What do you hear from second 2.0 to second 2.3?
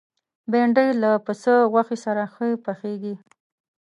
سره